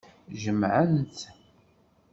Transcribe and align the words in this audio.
Jemɛen-t. 0.41 1.17